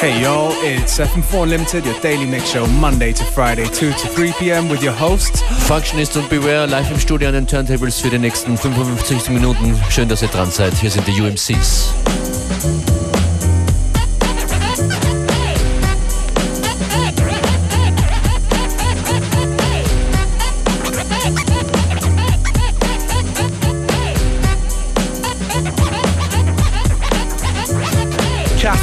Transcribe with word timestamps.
Hey 0.00 0.22
yo, 0.22 0.48
it's 0.62 0.98
FM4 0.98 1.42
Unlimited, 1.42 1.84
your 1.84 2.00
daily 2.00 2.24
mix 2.24 2.52
show 2.52 2.66
Monday 2.66 3.12
to 3.12 3.22
Friday, 3.22 3.66
2 3.66 3.90
to 3.90 4.08
3 4.08 4.32
p.m. 4.38 4.70
with 4.70 4.82
your 4.82 4.94
hosts 4.94 5.42
Functionist 5.68 6.16
und 6.16 6.26
Beware 6.30 6.66
live 6.66 6.90
im 6.90 6.98
Studio 6.98 7.28
an 7.28 7.34
den 7.34 7.46
Turntables 7.46 8.00
für 8.00 8.08
die 8.08 8.18
nächsten 8.18 8.56
55 8.56 9.28
Minuten. 9.28 9.78
Schön, 9.90 10.08
dass 10.08 10.22
ihr 10.22 10.28
dran 10.28 10.50
seid. 10.50 10.72
Hier 10.72 10.90
sind 10.90 11.06
die 11.06 11.20
UMCs. 11.20 11.92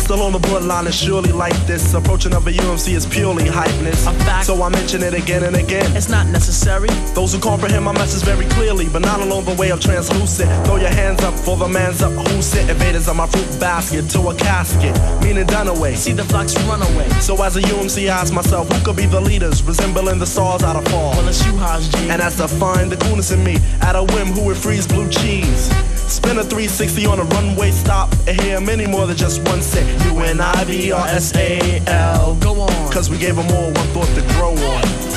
Still 0.08 0.22
on 0.22 0.32
the 0.32 0.40
bloodline 0.40 0.88
is 0.88 0.96
surely 0.96 1.34
like 1.34 1.54
this. 1.68 1.94
Approaching 1.94 2.34
of 2.34 2.48
a 2.48 2.52
UMC 2.52 2.96
is 2.96 3.06
purely 3.06 3.44
hypeness. 3.44 4.08
A 4.08 4.14
fact. 4.24 4.46
So 4.46 4.64
I 4.64 4.70
mention 4.70 5.04
it 5.04 5.14
again 5.14 5.44
and 5.44 5.58
again. 5.58 5.94
It's 5.98 6.08
not 6.08 6.28
necessary. 6.28 6.88
Those 7.14 7.34
who 7.34 7.42
comprehend 7.42 7.84
my 7.84 7.92
message 7.92 8.24
very 8.24 8.46
clearly, 8.46 8.88
but 8.88 9.02
not 9.02 9.20
along 9.20 9.44
the 9.44 9.56
way 9.56 9.70
of 9.70 9.82
translucent. 9.82 10.50
Throw 10.66 10.78
your 10.78 10.92
hands 10.92 11.22
up 11.26 11.34
for 11.34 11.58
the 11.58 11.68
man's 11.68 12.02
up. 12.02 12.14
Who's 12.30 12.56
it? 12.56 12.70
Invaders 12.70 13.10
on 13.10 13.18
my 13.18 13.28
fruit 13.28 13.60
basket 13.60 14.10
to 14.12 14.30
a 14.30 14.36
casket, 14.36 14.96
meaning 15.22 15.46
done 15.46 15.68
away. 15.68 15.96
See 15.96 16.14
the 16.14 16.24
flocks 16.24 16.56
run 16.64 16.82
away. 16.82 17.10
So 17.20 17.44
as 17.44 17.58
a 17.58 17.62
UMC, 17.64 18.10
I 18.10 18.22
ask 18.22 18.34
myself, 18.34 18.72
who 18.72 18.86
could 18.86 18.96
be 18.96 19.08
the 19.08 19.20
leaders, 19.20 19.62
resembling 19.62 20.20
the 20.20 20.26
stars 20.26 20.64
out 20.64 20.78
of 20.78 20.88
fall? 20.88 21.12
Well, 21.18 21.28
it's 21.28 21.46
you, 21.46 21.52
Haas 21.58 21.90
G. 21.90 22.10
And 22.10 22.22
that's 22.22 22.38
to 22.38 22.48
find 22.48 22.90
the 22.90 22.96
coolness 22.96 23.32
in 23.32 23.44
me. 23.44 23.58
At 23.82 23.98
a 23.98 24.04
whim, 24.06 24.28
who 24.28 24.46
would 24.46 24.56
freeze 24.56 24.88
blue 24.88 25.10
cheese? 25.10 25.70
Spin 26.08 26.38
a 26.38 26.44
360 26.44 27.06
on 27.06 27.20
a 27.20 27.24
runway 27.24 27.72
stop 27.72 28.12
and 28.28 28.40
hear 28.42 28.60
many 28.62 28.88
more 28.88 29.06
than 29.06 29.18
just 29.18 29.42
one 29.48 29.62
set. 29.62 29.86
U 30.06 30.20
N 30.20 30.40
I 30.40 30.64
B 30.64 30.92
R 30.92 31.08
S 31.08 31.36
A 31.36 31.82
L. 31.88 32.36
Go 32.36 32.62
on. 32.62 32.92
Cause 32.92 33.10
we 33.10 33.18
gave 33.18 33.36
them 33.36 33.48
all 33.48 33.72
one 33.72 33.88
thought 33.94 34.08
to 34.16 34.22
grow 34.34 34.52
on. 34.52 35.08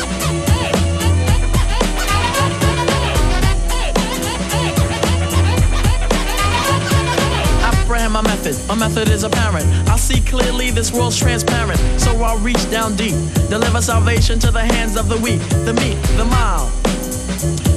My 8.10 8.22
method. 8.22 8.56
My 8.68 8.74
method 8.74 9.08
is 9.08 9.22
apparent. 9.22 9.64
I 9.88 9.96
see 9.96 10.20
clearly 10.20 10.70
this 10.70 10.92
world's 10.92 11.16
transparent. 11.16 11.78
So 11.98 12.10
I'll 12.22 12.38
reach 12.38 12.68
down 12.70 12.96
deep. 12.96 13.14
Deliver 13.48 13.80
salvation 13.80 14.38
to 14.40 14.50
the 14.50 14.60
hands 14.60 14.96
of 14.96 15.08
the 15.08 15.16
weak, 15.18 15.40
the 15.64 15.72
meek, 15.72 15.96
the 16.18 16.24
mild. 16.24 16.70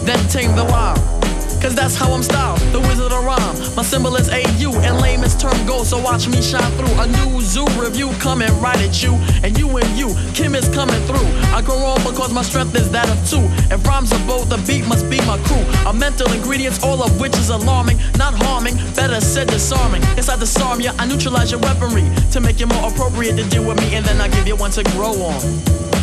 Then 0.06 0.20
tame 0.30 0.56
the 0.56 0.66
wild. 0.66 1.23
Cause 1.64 1.76
that's 1.76 1.96
how 1.96 2.12
I'm 2.12 2.22
styled, 2.22 2.60
the 2.74 2.82
wizard 2.82 3.14
of 3.14 3.24
rhyme. 3.24 3.56
My 3.74 3.84
symbol 3.84 4.18
is 4.18 4.28
AU 4.28 4.78
and 4.84 5.00
layman's 5.00 5.34
term 5.34 5.56
gold, 5.66 5.88
so 5.88 5.98
watch 5.98 6.28
me 6.28 6.42
shine 6.42 6.70
through. 6.74 6.92
A 7.00 7.08
new 7.08 7.40
zoo 7.40 7.66
review 7.80 8.12
coming 8.20 8.52
right 8.60 8.78
at 8.82 9.02
you. 9.02 9.14
And 9.44 9.58
you 9.58 9.70
and 9.78 9.88
you, 9.98 10.14
Kim 10.34 10.56
is 10.56 10.68
coming 10.76 11.00
through. 11.08 11.26
I 11.56 11.62
grow 11.62 11.78
on 11.78 12.04
because 12.04 12.34
my 12.34 12.42
strength 12.42 12.76
is 12.76 12.92
that 12.92 13.08
of 13.08 13.18
two. 13.30 13.48
and 13.72 13.80
rhymes 13.88 14.12
are 14.12 14.28
both, 14.28 14.50
the 14.50 14.58
beat 14.68 14.86
must 14.88 15.10
be 15.10 15.20
my 15.22 15.38
crew. 15.48 15.64
A 15.88 15.94
mental 15.94 16.30
ingredients, 16.34 16.84
all 16.84 17.02
of 17.02 17.18
which 17.18 17.38
is 17.38 17.48
alarming, 17.48 17.98
not 18.18 18.34
harming, 18.34 18.76
better 18.94 19.22
said 19.22 19.48
disarming. 19.48 20.02
Yes, 20.18 20.28
I 20.28 20.36
disarm 20.36 20.82
you, 20.82 20.92
I 21.00 21.06
neutralize 21.06 21.50
your 21.50 21.62
weaponry 21.62 22.04
to 22.32 22.42
make 22.42 22.60
it 22.60 22.66
more 22.66 22.92
appropriate 22.92 23.38
to 23.38 23.44
deal 23.50 23.66
with 23.66 23.80
me, 23.80 23.96
and 23.96 24.06
then 24.06 24.20
I 24.20 24.28
give 24.28 24.48
you 24.48 24.58
one 24.58 24.72
to 24.72 24.84
grow 24.92 25.14
on. 25.14 26.03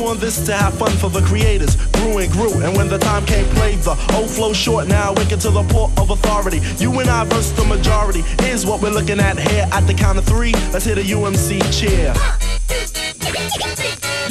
Grow 0.00 0.08
on 0.12 0.18
this 0.18 0.46
to 0.46 0.54
have 0.54 0.72
fun 0.78 0.92
for 0.92 1.10
the 1.10 1.20
creators. 1.20 1.76
Grew 1.92 2.16
and 2.16 2.32
grew, 2.32 2.62
and 2.62 2.74
when 2.74 2.88
the 2.88 2.96
time 2.96 3.26
came, 3.26 3.44
played 3.56 3.80
the 3.80 3.90
old 4.16 4.30
flow 4.30 4.54
short. 4.54 4.88
Now 4.88 5.12
wicked 5.12 5.42
to 5.42 5.50
the 5.50 5.62
port 5.64 5.92
of 5.98 6.08
authority. 6.08 6.62
You 6.78 6.98
and 7.00 7.10
I 7.10 7.24
versus 7.24 7.52
the 7.52 7.66
majority 7.66 8.24
is 8.48 8.64
what 8.64 8.80
we're 8.80 8.96
looking 8.96 9.20
at 9.20 9.38
here. 9.38 9.68
At 9.70 9.86
the 9.86 9.92
count 9.92 10.16
of 10.16 10.24
three, 10.24 10.52
let's 10.72 10.86
hit 10.86 10.96
a 10.96 11.02
UMC 11.02 11.60
cheer. 11.68 12.14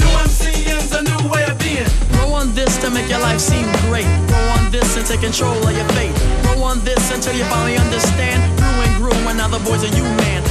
UMC 0.09 0.66
is 0.74 0.91
a 0.91 1.03
new 1.03 1.30
way 1.30 1.46
of 1.46 1.59
being. 1.59 1.86
Grow 2.13 2.34
on 2.34 2.56
this 2.56 2.75
to 2.80 2.90
make 2.90 3.07
your 3.07 3.19
life 3.19 3.40
seem 3.40 3.69
great. 3.86 4.09
Grow 4.25 4.46
on 4.57 4.72
this 4.72 4.97
and 4.97 5.06
take 5.06 5.22
control 5.22 5.53
of 5.53 5.78
your 5.78 5.88
fate. 5.90 6.16
Grow 6.41 6.63
on 6.63 6.84
this 6.84 7.13
until 7.13 7.36
you 7.38 7.44
finally 7.44 7.78
understand. 7.78 8.41
Grew 8.57 8.81
and 8.81 8.96
grew, 8.97 9.30
and 9.30 9.38
now 9.38 9.47
the 9.47 9.59
boys 9.59 9.84
are 9.84 9.96
you, 9.96 10.01
man. 10.01 10.49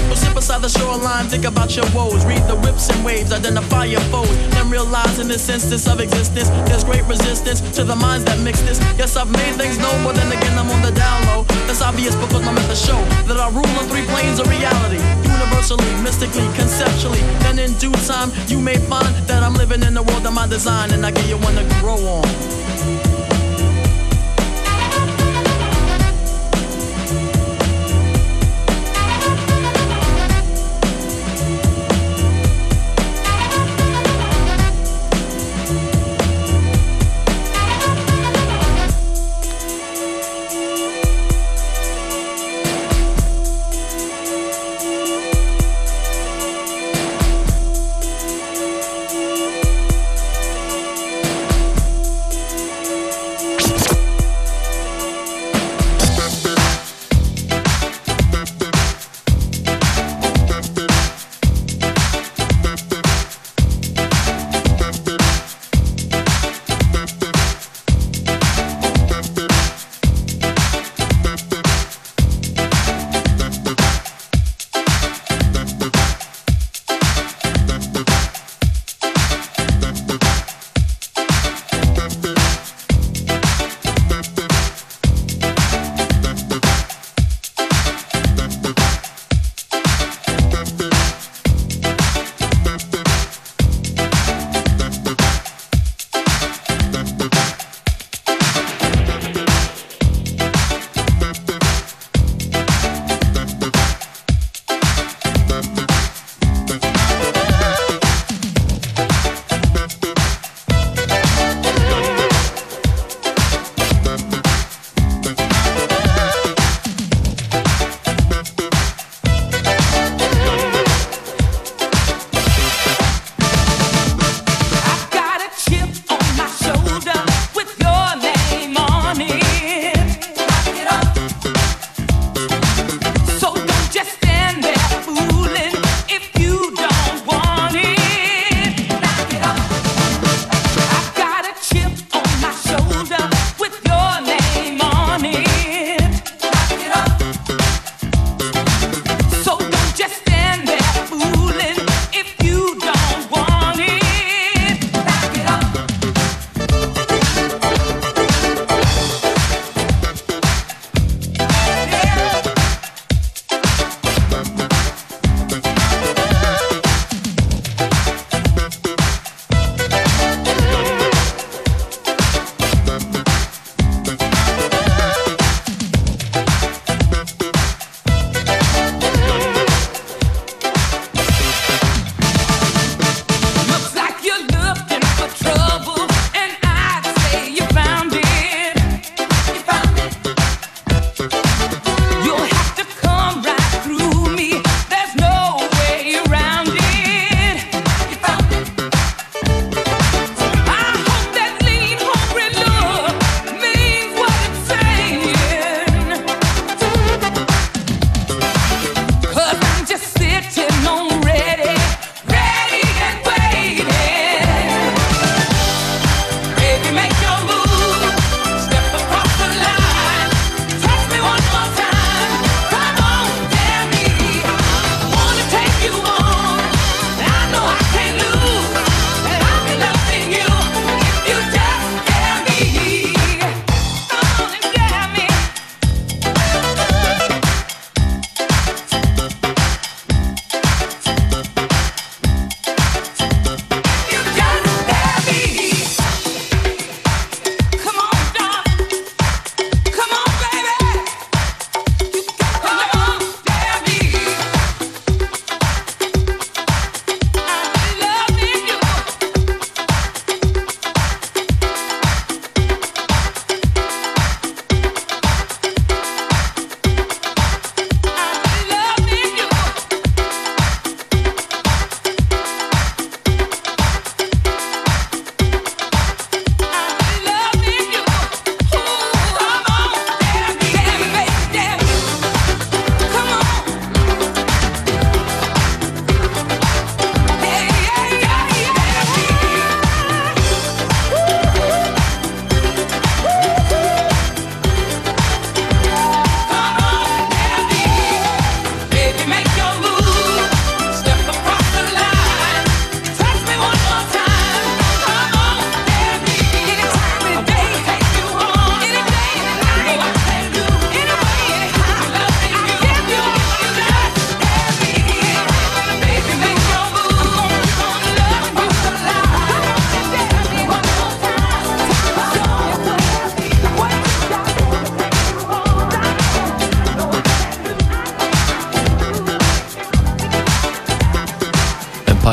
Beside 0.48 0.62
the 0.62 0.78
shoreline, 0.80 1.28
think 1.28 1.44
about 1.44 1.76
your 1.76 1.84
woes. 1.92 2.24
Read 2.24 2.40
the 2.48 2.56
whips 2.56 2.88
and 2.88 3.04
waves, 3.04 3.32
identify 3.32 3.84
your 3.84 4.00
foes. 4.08 4.32
Then 4.48 4.70
realize 4.70 5.18
in 5.18 5.28
this 5.28 5.46
instance 5.50 5.86
of 5.86 6.00
existence, 6.00 6.48
there's 6.64 6.84
great 6.84 7.04
resistance 7.04 7.60
to 7.76 7.84
the 7.84 7.94
minds 7.94 8.24
that 8.24 8.40
mix 8.40 8.62
this. 8.62 8.80
Yes, 8.96 9.14
I've 9.18 9.30
made 9.30 9.56
things 9.56 9.76
known, 9.76 10.02
but 10.04 10.16
then 10.16 10.32
again, 10.32 10.56
I'm 10.56 10.70
on 10.70 10.80
the 10.80 10.90
down 10.92 11.26
low. 11.26 11.42
That's 11.68 11.82
obvious 11.82 12.14
because 12.16 12.42
my 12.46 12.52
methods 12.52 12.80
show 12.80 12.96
that 13.28 13.36
I 13.36 13.50
rule 13.50 13.68
on 13.76 13.84
three 13.92 14.06
planes 14.08 14.40
of 14.40 14.48
reality. 14.48 15.04
Universally, 15.20 15.84
mystically, 16.00 16.48
conceptually. 16.56 17.20
Then 17.44 17.58
in 17.58 17.74
due 17.76 17.92
time, 18.08 18.32
you 18.48 18.58
may 18.58 18.78
find 18.88 19.14
that 19.28 19.42
I'm 19.42 19.52
living 19.52 19.82
in 19.82 19.92
the 19.92 20.02
world 20.02 20.24
of 20.24 20.32
my 20.32 20.46
design, 20.48 20.92
and 20.92 21.04
I 21.04 21.10
give 21.10 21.28
you 21.28 21.36
one 21.36 21.56
to 21.56 21.64
grow 21.84 22.00
on. 22.24 23.07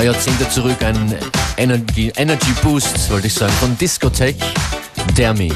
Jahrzehnte 0.06 0.48
zurück 0.52 0.84
ein 0.84 1.16
Energy, 1.58 2.14
Energy 2.16 2.52
Boost, 2.62 3.10
wollte 3.10 3.26
ich 3.26 3.34
sagen, 3.34 3.52
von 3.54 3.76
Discotheque 3.76 4.38
Dermy. 5.18 5.52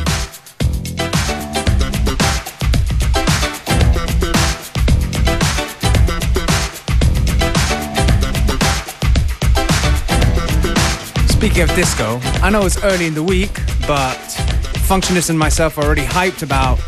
Speaking 11.30 11.62
of 11.62 11.76
disco, 11.76 12.20
I 12.42 12.50
know 12.50 12.66
it's 12.66 12.84
early 12.84 13.06
in 13.06 13.14
the 13.14 13.22
week, 13.22 13.54
but 13.86 14.18
Functionist 14.88 15.30
and 15.30 15.38
myself 15.38 15.78
are 15.78 15.86
already 15.86 16.08
hyped 16.08 16.42
about 16.42 16.80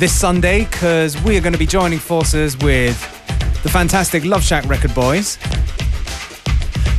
this 0.00 0.10
Sunday 0.10 0.64
because 0.64 1.16
we 1.22 1.36
are 1.36 1.40
going 1.40 1.52
to 1.52 1.58
be 1.58 1.64
joining 1.64 2.00
forces 2.00 2.58
with 2.58 2.98
the 3.62 3.68
fantastic 3.68 4.24
Love 4.24 4.42
Shack 4.42 4.68
Record 4.68 4.96
Boys. 4.96 5.38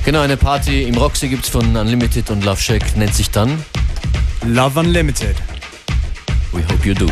Genau, 0.05 0.21
eine 0.21 0.37
Party 0.37 0.83
im 0.83 0.95
Roxy 0.95 1.27
gibt 1.27 1.43
es 1.43 1.49
von 1.49 1.75
Unlimited 1.75 2.29
und 2.31 2.43
Love 2.43 2.59
Shack, 2.61 2.95
nennt 2.95 3.13
sich 3.13 3.29
dann 3.29 3.63
Love 4.45 4.79
Unlimited. 4.79 5.35
We 6.51 6.63
hope 6.63 6.87
you 6.87 6.93
do. 6.93 7.07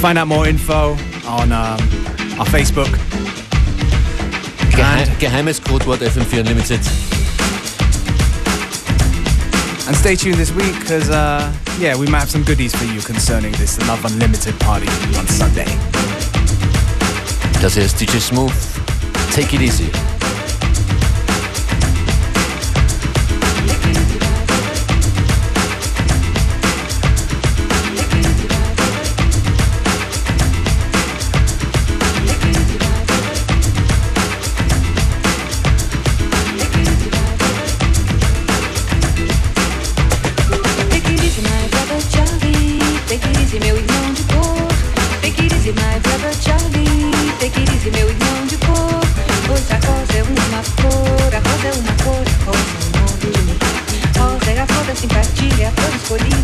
Find 0.00 0.18
out 0.18 0.26
more 0.26 0.46
info 0.48 0.96
on 1.26 1.52
um, 1.52 1.78
our 2.38 2.46
Facebook. 2.46 2.88
Geheim, 4.70 5.08
geheimes 5.18 5.62
Codewort 5.62 6.02
FM4 6.02 6.40
Unlimited. 6.40 6.80
And 9.86 9.96
stay 9.96 10.16
tuned 10.16 10.36
this 10.36 10.52
week 10.52 10.78
because, 10.80 11.08
uh, 11.10 11.52
yeah, 11.78 11.96
we 11.96 12.06
might 12.06 12.20
have 12.20 12.30
some 12.30 12.42
goodies 12.44 12.74
for 12.74 12.84
you 12.84 13.00
concerning 13.00 13.52
this 13.52 13.78
Love 13.86 14.04
Unlimited 14.04 14.58
party 14.60 14.88
on 15.18 15.26
Sunday. 15.28 15.66
Das 17.60 17.74
hier 17.74 17.84
ist 17.84 18.00
DJ 18.00 18.18
Smooth. 18.18 18.52
Take 19.32 19.54
it 19.54 19.62
easy. 19.62 20.11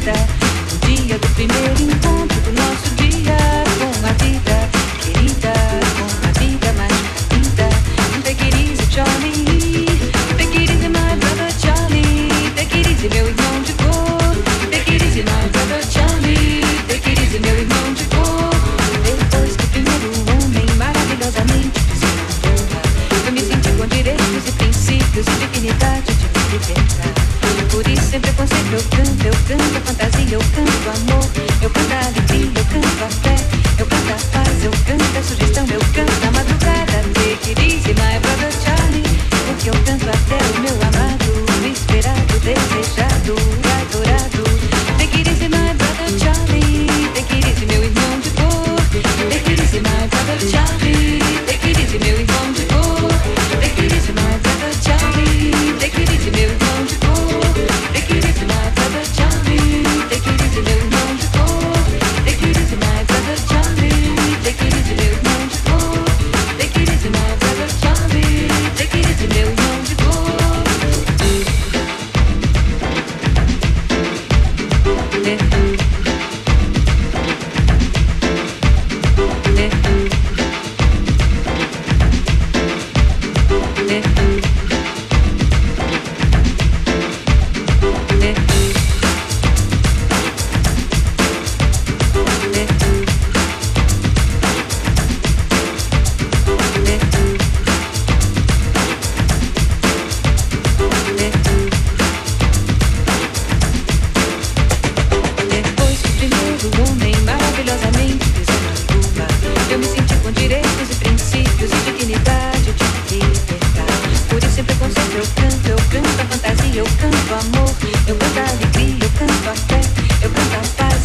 certo. 0.09 0.38
buscando 29.49 29.81
fantasía, 29.81 30.37
buscando 30.37 31.13
amor. 31.13 31.28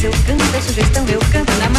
eu 0.04 0.12
canto, 0.28 0.56
é 0.56 0.62
sugestão, 0.62 1.06
eu 1.08 1.20
canto 1.32 1.52
na 1.60 1.70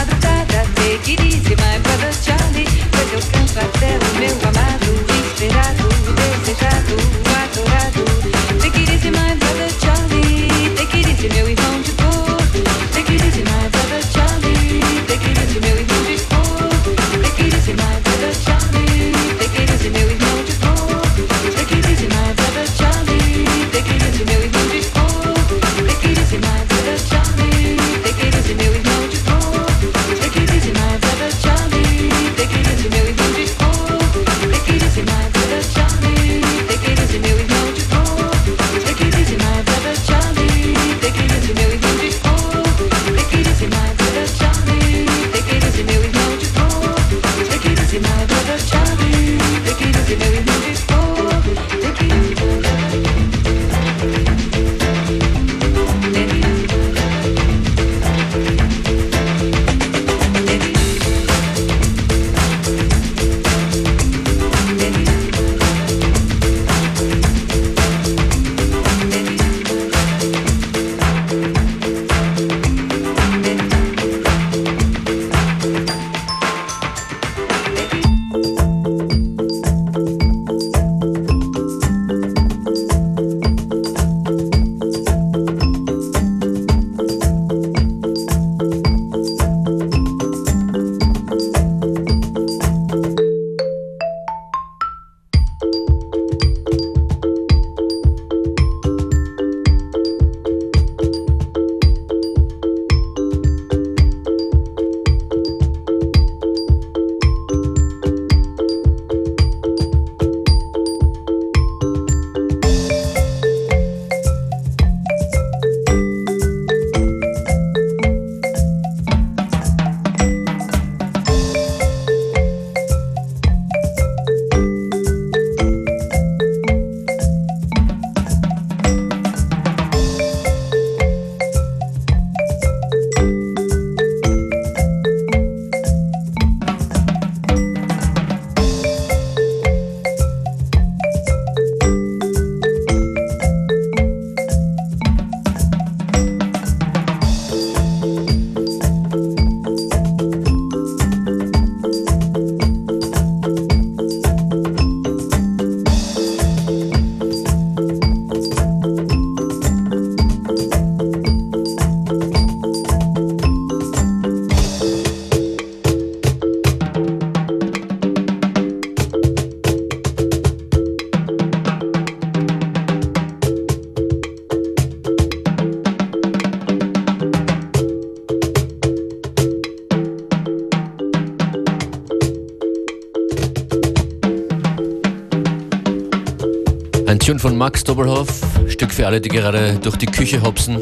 Doberhoff, 187.94 188.28
Stück 188.66 188.90
für 188.90 189.06
alle, 189.06 189.20
die 189.20 189.28
gerade 189.28 189.78
durch 189.78 189.94
die 189.94 190.06
Küche 190.06 190.42
hopsen. 190.42 190.80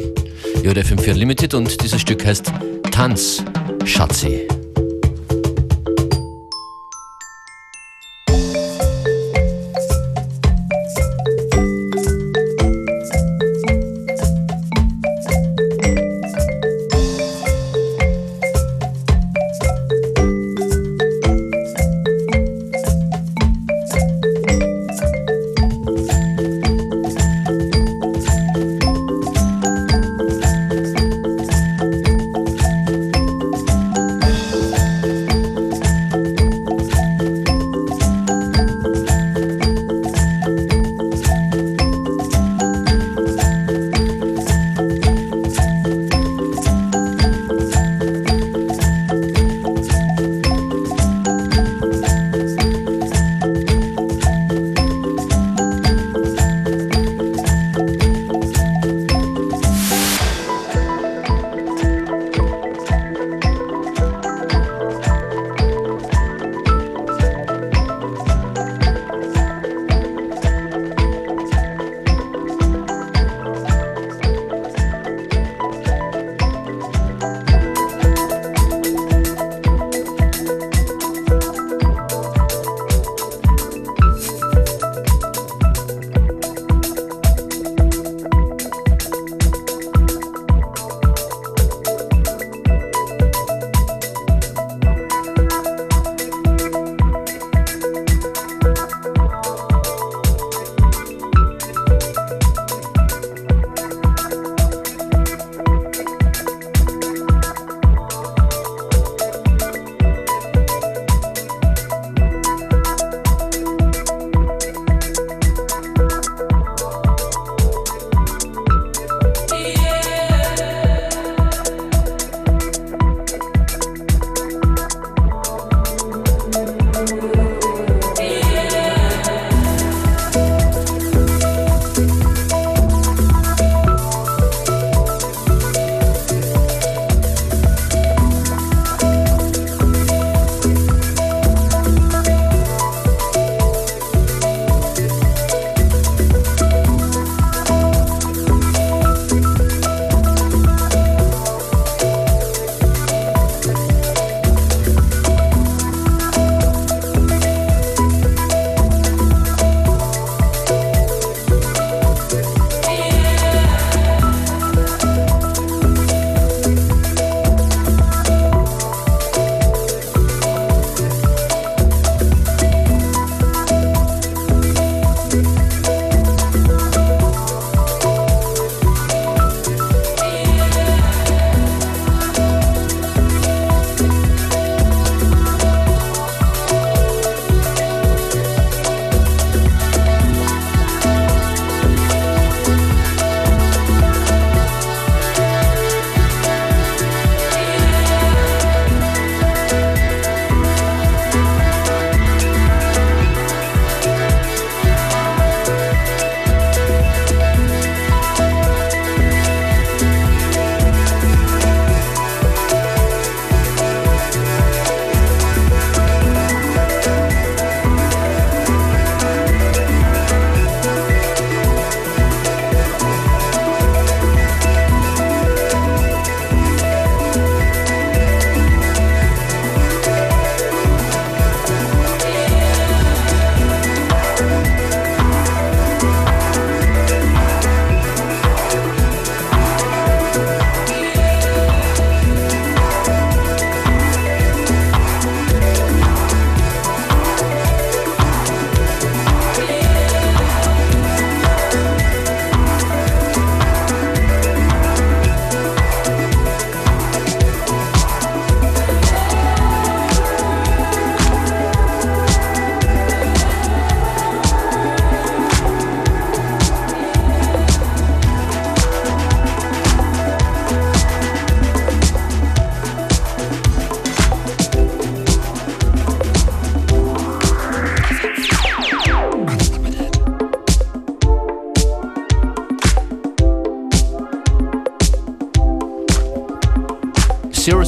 JFM4 0.63 1.13
Limited 1.13 1.53
und 1.53 1.83
dieses 1.83 2.01
Stück 2.01 2.25
heißt 2.25 2.51
Tanz, 2.91 3.45
Schatzi. 3.85 4.49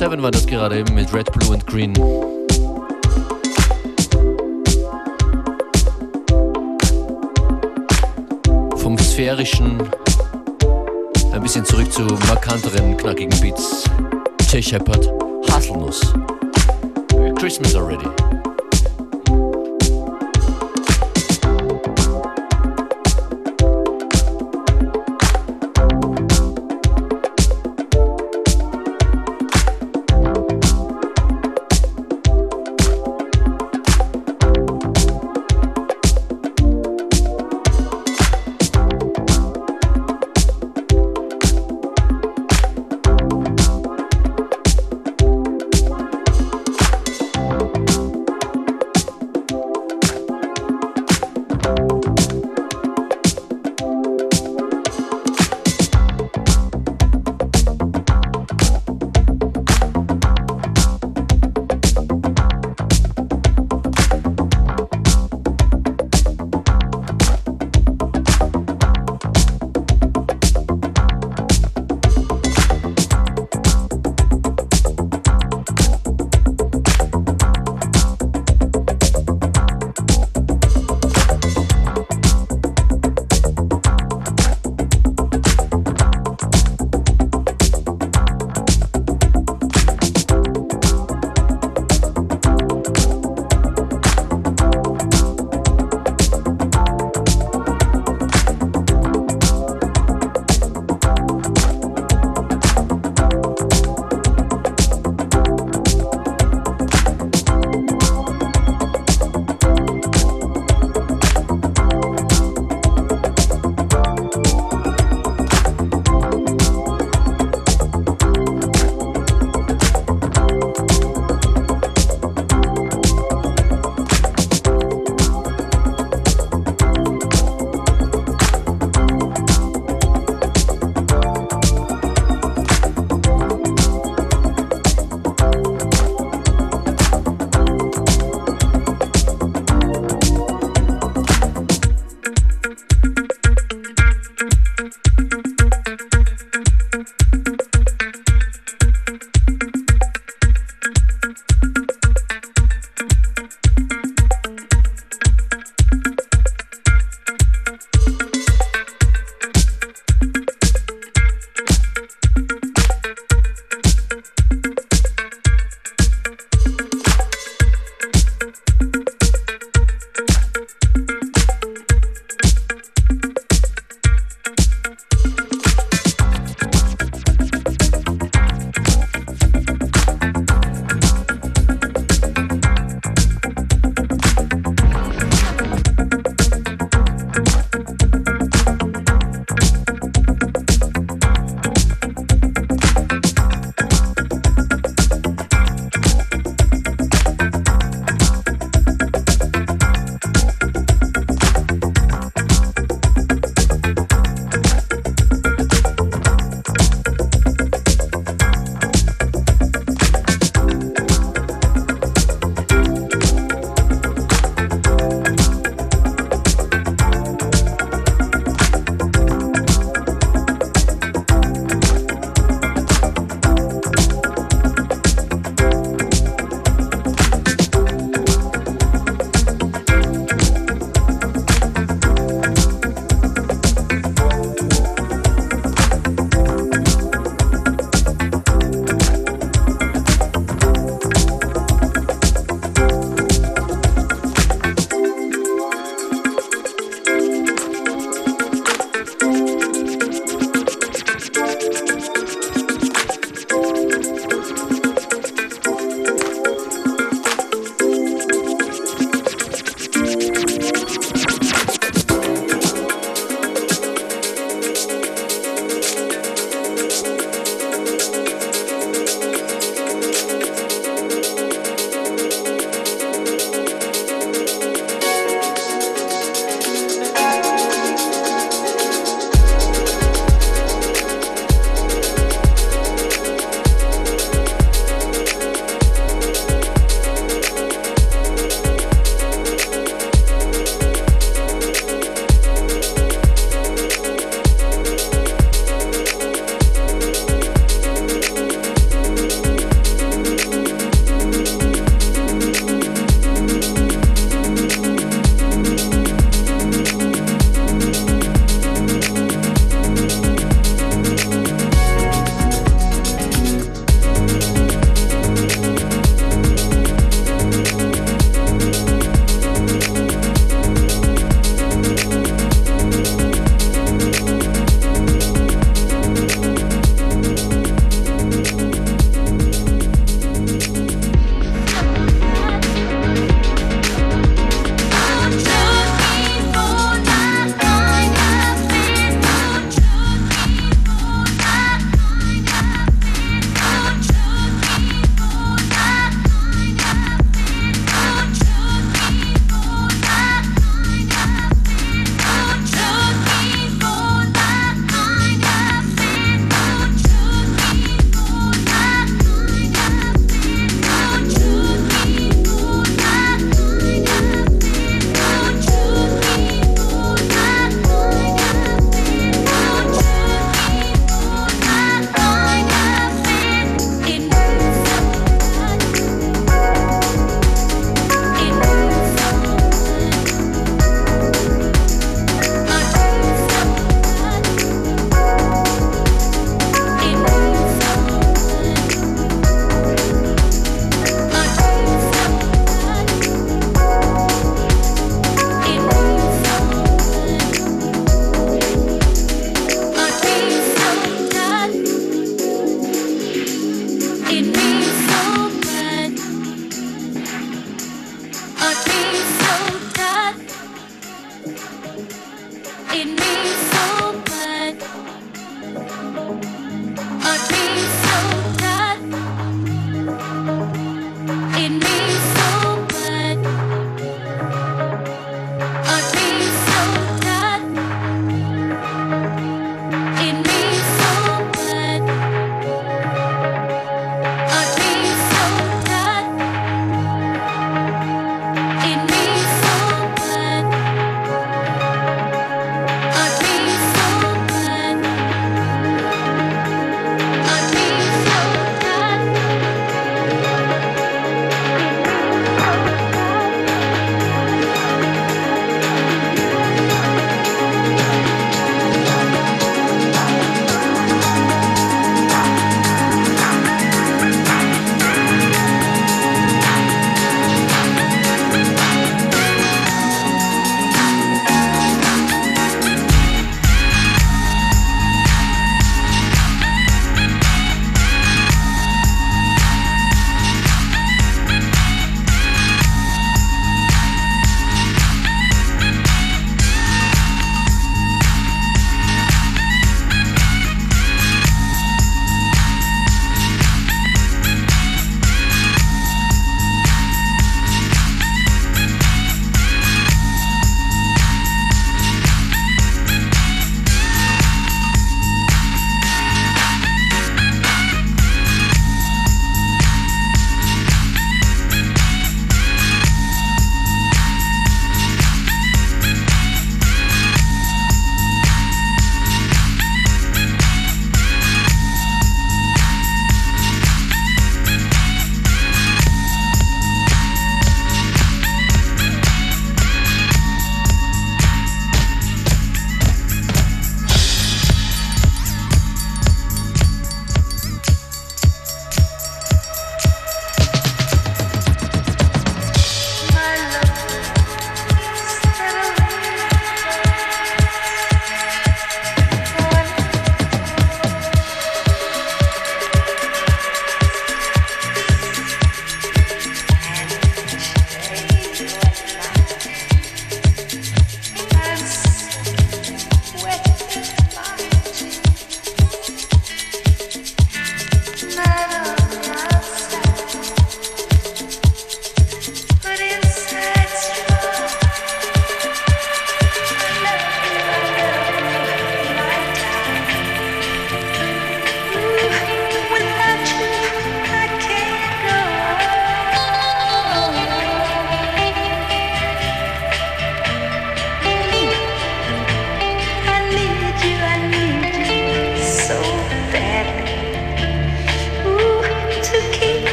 Seven 0.00 0.22
war 0.22 0.30
das 0.30 0.46
gerade 0.46 0.78
eben 0.78 0.94
mit 0.94 1.12
Red, 1.12 1.30
Blue 1.30 1.52
and 1.52 1.66
Green. 1.66 1.92
sphärischen, 8.98 9.78
ein 11.32 11.42
bisschen 11.42 11.66
zurück 11.66 11.92
zu 11.92 12.00
markanteren, 12.28 12.96
knackigen 12.96 13.38
Beats. 13.40 13.84
Jay 14.50 14.62
Shepard, 14.62 15.12
Haselnuss. 15.50 16.14
Christmas 17.38 17.74
already. 17.74 18.29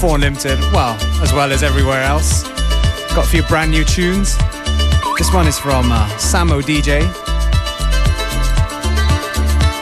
4 0.00 0.16
Limited, 0.16 0.60
well, 0.72 0.96
as 1.22 1.32
well 1.32 1.50
as 1.50 1.64
everywhere 1.64 2.04
else. 2.04 2.44
Got 3.14 3.24
a 3.24 3.28
few 3.28 3.42
brand 3.42 3.72
new 3.72 3.84
tunes. 3.84 4.36
This 5.18 5.34
one 5.34 5.48
is 5.48 5.58
from 5.58 5.90
uh, 5.90 6.06
Samo 6.18 6.62
DJ. 6.62 7.02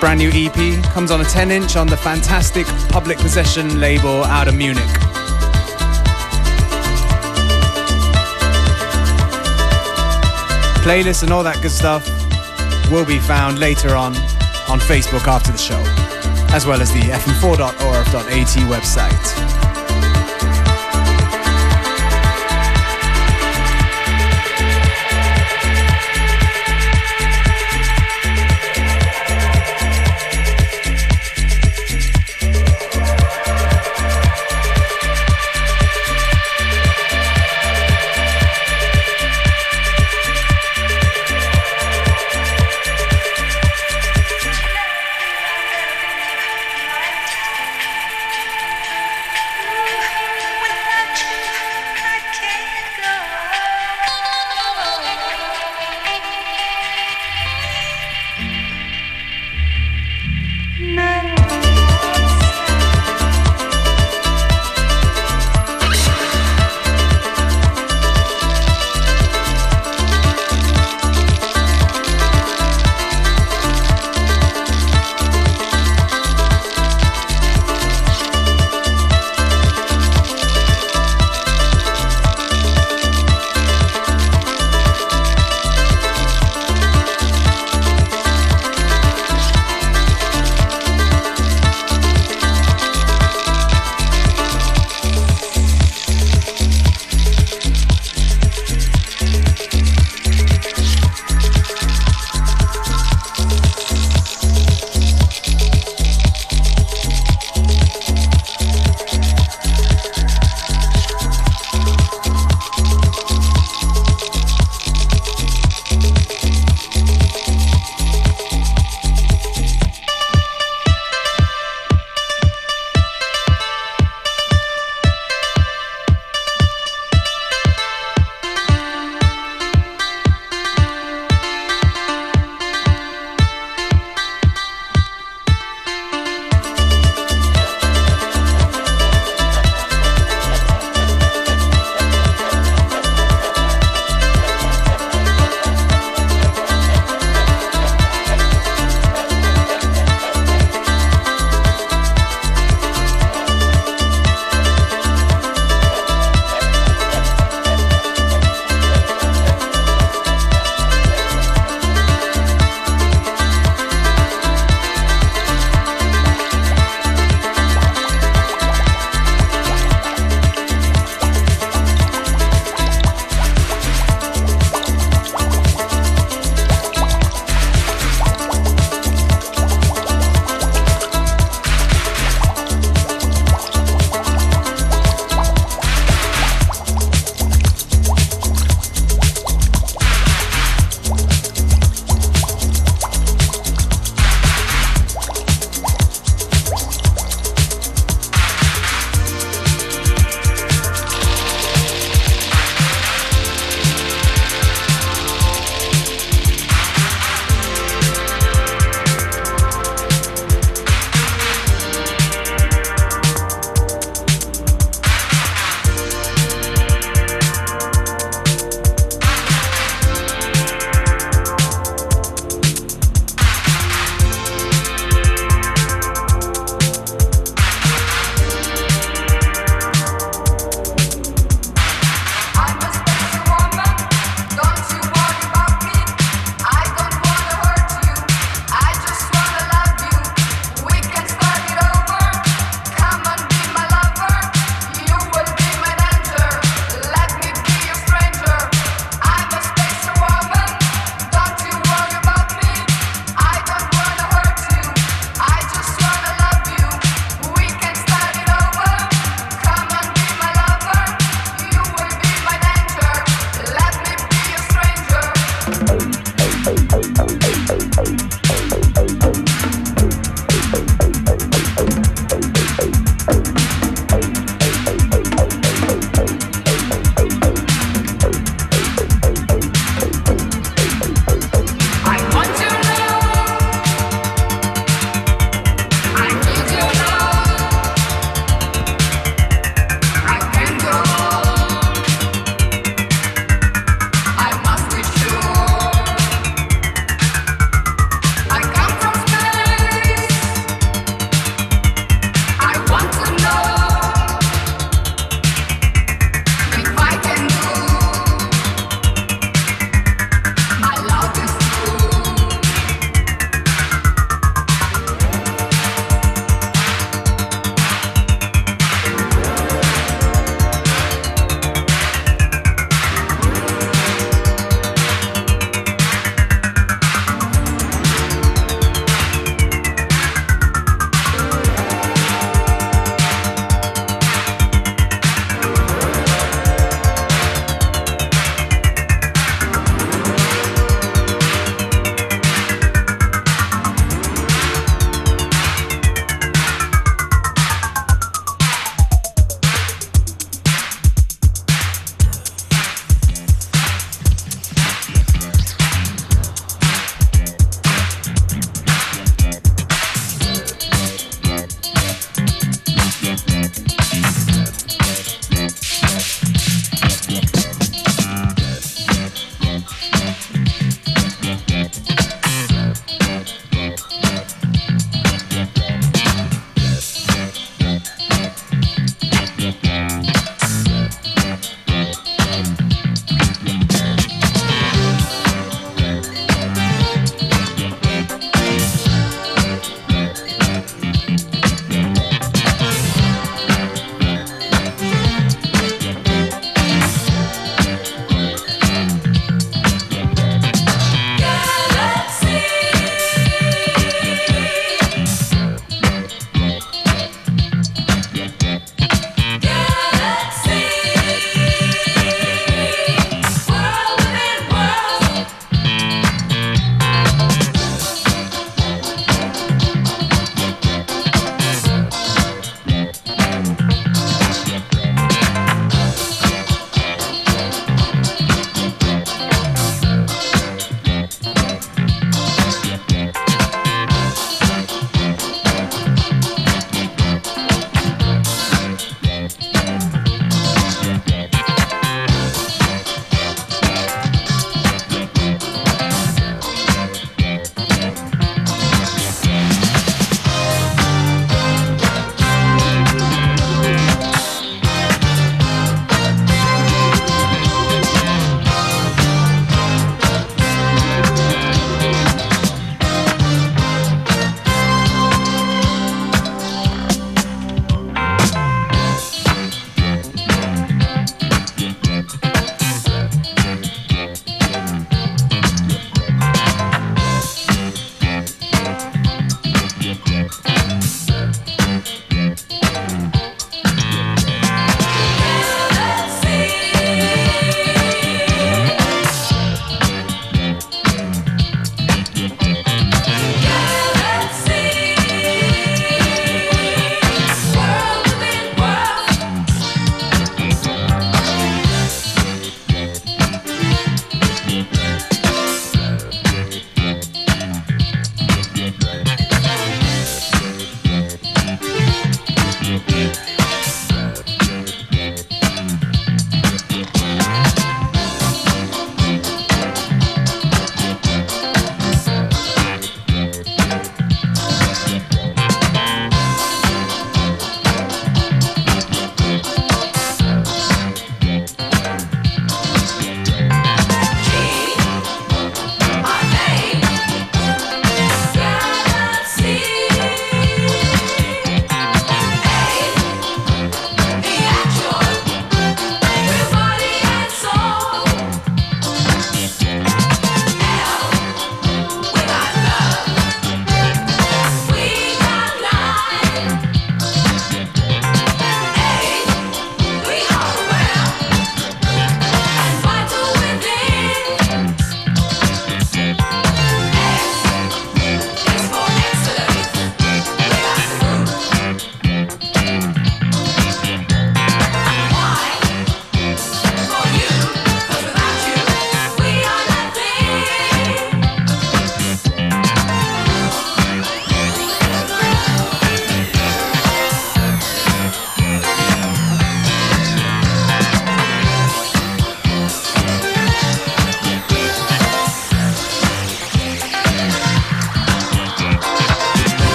Brand 0.00 0.18
new 0.18 0.30
EP 0.32 0.82
comes 0.94 1.10
on 1.10 1.20
a 1.20 1.24
10 1.24 1.50
inch 1.50 1.76
on 1.76 1.86
the 1.86 1.98
fantastic 1.98 2.66
public 2.88 3.18
possession 3.18 3.78
label 3.78 4.24
out 4.24 4.48
of 4.48 4.54
Munich. 4.54 4.82
Playlists 10.82 11.24
and 11.24 11.30
all 11.30 11.42
that 11.42 11.58
good 11.60 11.70
stuff 11.70 12.08
will 12.90 13.04
be 13.04 13.18
found 13.18 13.58
later 13.58 13.94
on 13.94 14.16
on 14.66 14.80
Facebook 14.80 15.26
after 15.26 15.52
the 15.52 15.58
show, 15.58 15.82
as 16.54 16.64
well 16.64 16.80
as 16.80 16.90
the 16.90 17.00
fm4.orf.at 17.00 18.46
website. 18.70 19.65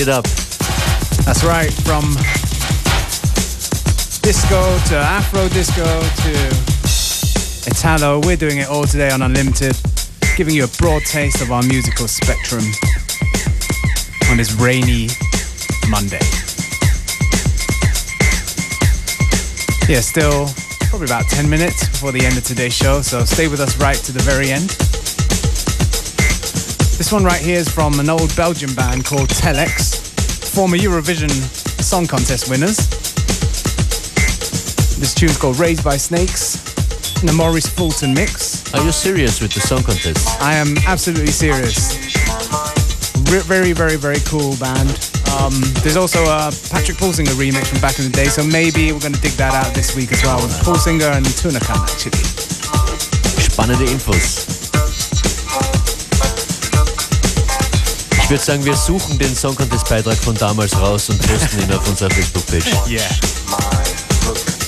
It 0.00 0.08
up. 0.08 0.24
That's 1.24 1.44
right, 1.44 1.70
from 1.84 2.02
disco 4.22 4.78
to 4.88 4.96
Afro 4.96 5.46
disco 5.50 5.84
to 5.84 7.70
Italo. 7.70 8.20
We're 8.24 8.36
doing 8.36 8.58
it 8.58 8.68
all 8.68 8.84
today 8.84 9.10
on 9.10 9.20
Unlimited, 9.20 9.76
giving 10.36 10.54
you 10.54 10.64
a 10.64 10.68
broad 10.78 11.02
taste 11.02 11.42
of 11.42 11.52
our 11.52 11.62
musical 11.64 12.08
spectrum 12.08 12.64
on 14.30 14.38
this 14.38 14.52
rainy 14.54 15.08
Monday. 15.90 16.24
Yeah, 19.86 20.00
still 20.00 20.48
probably 20.88 21.06
about 21.06 21.24
10 21.28 21.50
minutes 21.50 21.88
before 21.88 22.12
the 22.12 22.24
end 22.24 22.38
of 22.38 22.44
today's 22.44 22.74
show, 22.74 23.02
so 23.02 23.24
stay 23.24 23.48
with 23.48 23.60
us 23.60 23.76
right 23.78 23.96
to 23.96 24.12
the 24.12 24.22
very 24.22 24.50
end. 24.50 24.70
This 27.00 27.12
one 27.12 27.24
right 27.24 27.40
here 27.40 27.56
is 27.56 27.66
from 27.66 27.98
an 27.98 28.10
old 28.10 28.36
Belgian 28.36 28.74
band 28.74 29.06
called 29.06 29.30
Telex, 29.30 29.96
former 30.52 30.76
Eurovision 30.76 31.30
Song 31.80 32.06
Contest 32.06 32.50
winners. 32.50 32.76
This 35.00 35.14
tune's 35.14 35.38
called 35.38 35.58
Raised 35.58 35.82
by 35.82 35.96
Snakes 35.96 36.60
in 37.22 37.26
the 37.26 37.32
Maurice 37.32 37.66
Fulton 37.66 38.12
mix. 38.12 38.70
Are 38.74 38.84
you 38.84 38.92
serious 38.92 39.40
with 39.40 39.54
the 39.54 39.60
song 39.60 39.82
contest? 39.82 40.28
I 40.42 40.56
am 40.56 40.76
absolutely 40.86 41.32
serious. 41.32 41.96
very, 43.48 43.72
very, 43.72 43.96
very 43.96 44.20
cool 44.26 44.54
band. 44.58 44.90
Um, 45.40 45.56
there's 45.80 45.96
also 45.96 46.22
a 46.24 46.52
Patrick 46.68 46.98
Pulsinger 46.98 47.32
remix 47.32 47.68
from 47.68 47.80
back 47.80 47.98
in 47.98 48.04
the 48.04 48.12
day, 48.12 48.26
so 48.26 48.44
maybe 48.44 48.92
we're 48.92 49.00
going 49.00 49.14
to 49.14 49.20
dig 49.22 49.32
that 49.40 49.54
out 49.54 49.72
this 49.74 49.96
week 49.96 50.12
as 50.12 50.22
well 50.22 50.36
with 50.42 50.52
Pulsinger 50.60 51.16
and 51.16 51.24
Tunakan 51.24 51.80
actually. 51.80 52.20
Spannende 53.40 53.88
Infos. 53.88 54.59
Ich 58.30 58.32
würde 58.32 58.44
sagen, 58.44 58.64
wir 58.64 58.76
suchen 58.76 59.18
den 59.18 59.34
Song 59.34 59.56
Contest 59.56 59.88
Beitrag 59.88 60.14
von 60.14 60.36
damals 60.36 60.80
raus 60.80 61.10
und 61.10 61.18
posten 61.20 61.62
ihn 61.62 61.72
auf 61.72 61.84
unserer 61.88 62.10
Facebook-Page. 62.10 62.76
Yeah. 62.88 64.59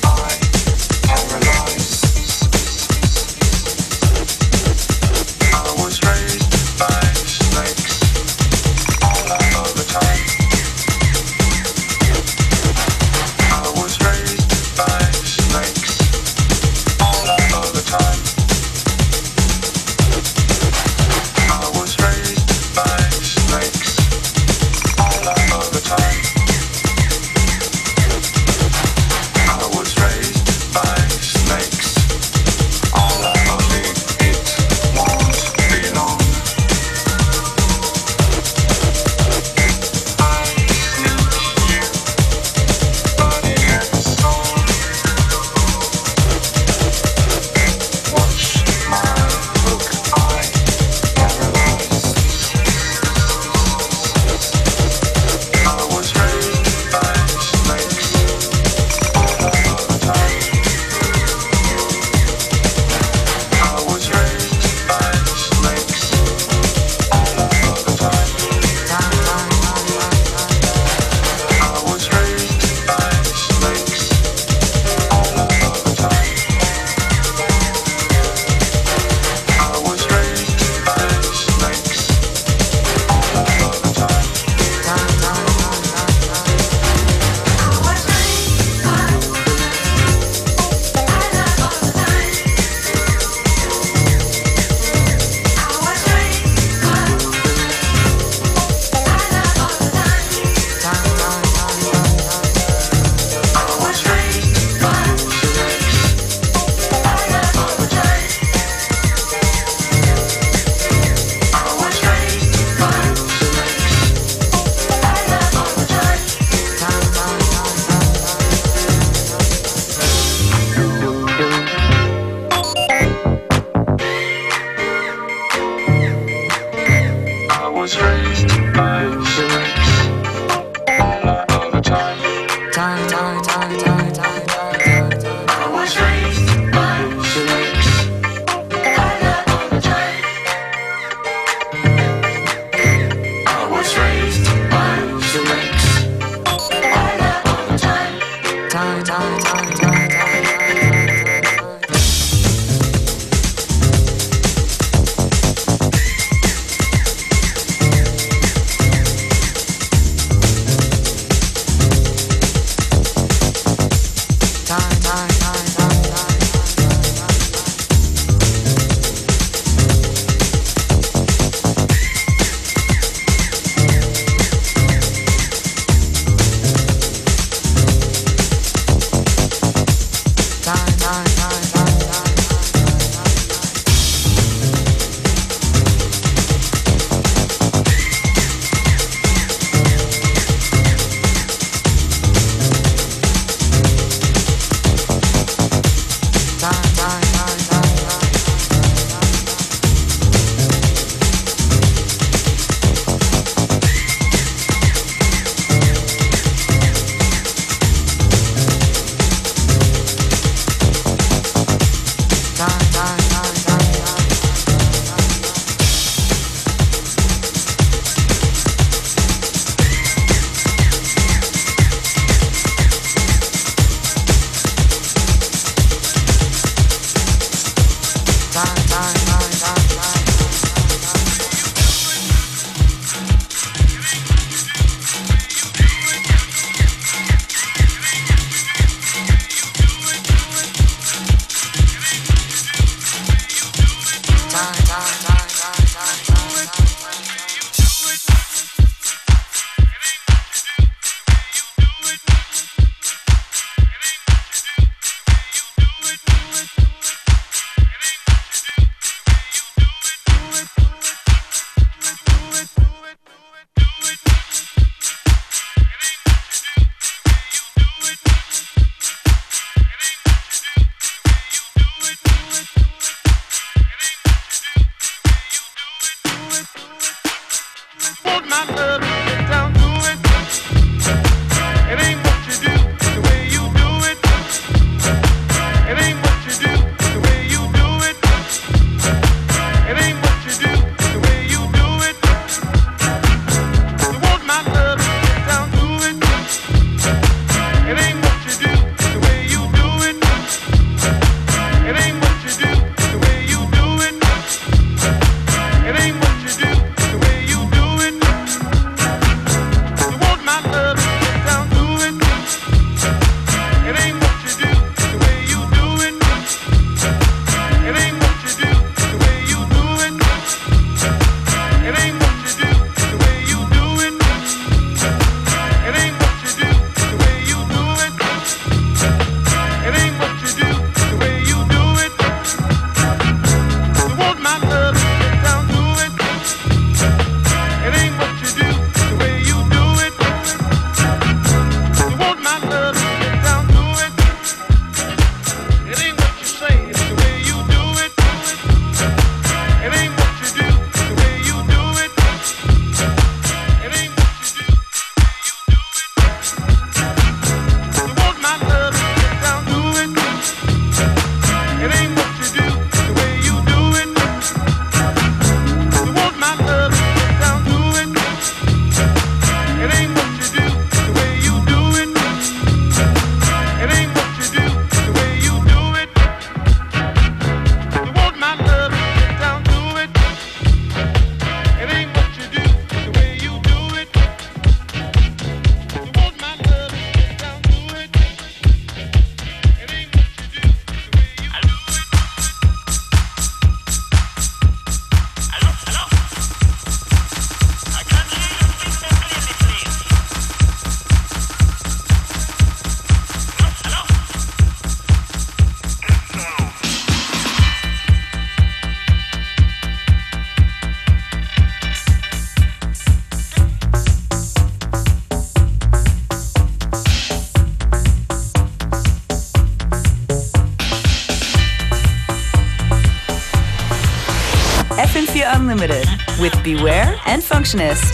FM4 427.73 428.12